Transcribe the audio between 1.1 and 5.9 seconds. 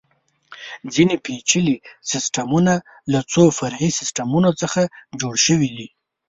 پېچلي سیسټمونه له څو فرعي سیسټمونو څخه جوړ شوي دي.